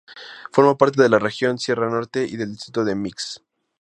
Forma 0.51 0.75
parte 0.79 0.99
de 1.03 1.09
la 1.09 1.19
región 1.19 1.59
Sierra 1.59 1.87
Norte 1.87 2.25
y 2.25 2.35
del 2.35 2.53
distrito 2.53 2.83
de 2.83 2.95
Mixe. 2.95 3.39